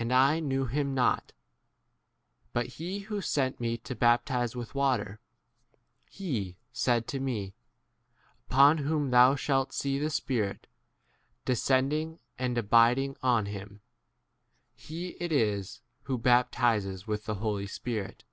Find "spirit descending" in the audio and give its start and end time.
10.10-12.18